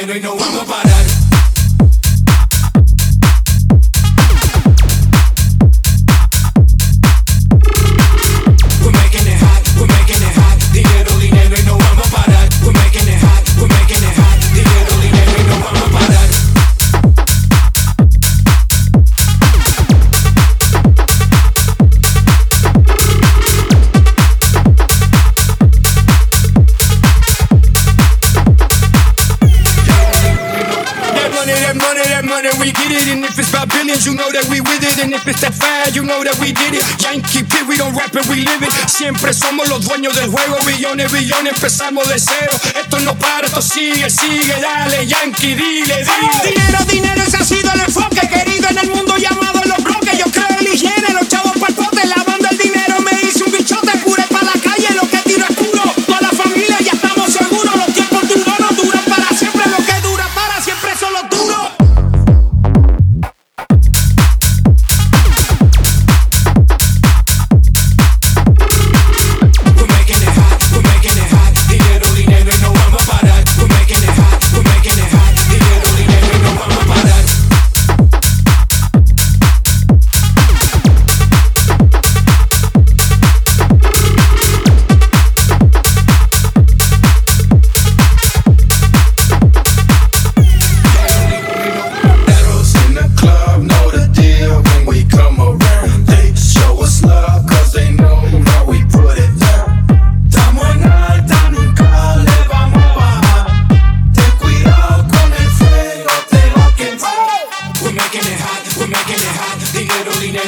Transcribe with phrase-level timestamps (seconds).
[0.00, 0.93] and ain't no I'm about it.
[32.64, 33.06] We get it.
[33.12, 34.96] And if it's about billions, you know that we with it.
[35.04, 36.84] And if it's that fire, you know that we did it.
[36.96, 38.72] Yankee P, we don't rap it, we live it.
[38.88, 40.56] Siempre somos los dueños del juego.
[40.64, 42.56] Billones, billones, empezamos de cero.
[42.74, 44.56] Esto no para, esto sigue, sigue.
[44.60, 46.40] Dale, Yankee, dile, dile.
[46.48, 47.23] Dinero, dinero,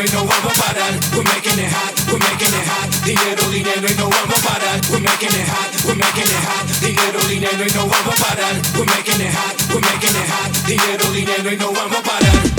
[0.00, 0.92] Dinero y no vamos a parar.
[1.12, 2.88] We're making it hot, we're making it hot.
[3.04, 4.80] Dinero, dinero y no vamos a parar.
[4.88, 6.80] We're making it hot, we're making it hot.
[6.80, 8.54] Dinero, dinero y no vamos a parar.
[8.78, 10.66] We're making it hot, we're making it hot.
[10.66, 12.49] Dinero, dinero y no vamos a parar.